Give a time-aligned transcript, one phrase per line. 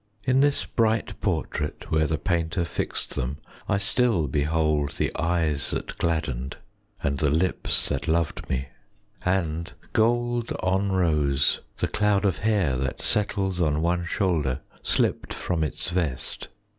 [0.25, 5.69] In this bright portrait, where the painter fixed them, 5 I still behold The eyes
[5.69, 6.57] that gladdened,
[7.03, 8.69] and the lips that loved me,
[9.23, 15.63] And, gold on rose, The cloud of hair that settles on one shoulder Slipped from
[15.63, 16.47] its vest.